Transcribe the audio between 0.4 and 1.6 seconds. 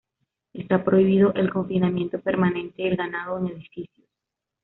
Está prohibido el